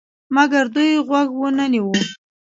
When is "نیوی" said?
1.73-2.01